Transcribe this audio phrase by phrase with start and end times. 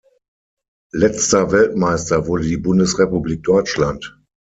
[0.93, 4.19] Letzter Weltmeister wurde die Bundesrepublik Deutschland.